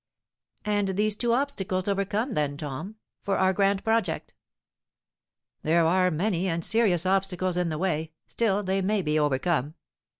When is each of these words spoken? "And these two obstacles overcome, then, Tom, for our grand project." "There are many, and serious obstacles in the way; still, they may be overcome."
"And 0.65 0.87
these 0.97 1.15
two 1.15 1.31
obstacles 1.31 1.87
overcome, 1.87 2.33
then, 2.33 2.57
Tom, 2.57 2.95
for 3.21 3.37
our 3.37 3.53
grand 3.53 3.83
project." 3.83 4.33
"There 5.61 5.85
are 5.85 6.09
many, 6.09 6.47
and 6.47 6.65
serious 6.65 7.05
obstacles 7.05 7.55
in 7.55 7.69
the 7.69 7.77
way; 7.77 8.11
still, 8.25 8.63
they 8.63 8.81
may 8.81 9.03
be 9.03 9.19
overcome." 9.19 9.75